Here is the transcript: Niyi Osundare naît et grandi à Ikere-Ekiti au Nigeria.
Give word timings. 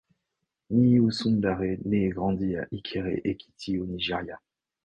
Niyi 0.71 0.99
Osundare 0.99 1.77
naît 1.85 2.05
et 2.05 2.09
grandi 2.09 2.55
à 2.57 2.65
Ikere-Ekiti 2.71 3.77
au 3.77 3.85
Nigeria. 3.85 4.41